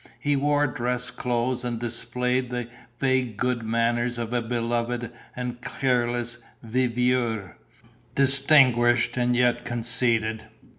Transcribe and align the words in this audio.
He 0.19 0.35
wore 0.35 0.65
dress 0.65 1.11
clothes 1.11 1.63
and 1.63 1.77
displayed 1.79 2.49
the 2.49 2.67
vague 2.97 3.37
good 3.37 3.61
manners 3.61 4.17
of 4.17 4.33
a 4.33 4.41
beloved 4.41 5.11
and 5.35 5.61
careless 5.61 6.39
viveur, 6.63 7.55
distinguished 8.15 9.15
and 9.15 9.35
yet 9.35 9.63
conceited. 9.63 10.45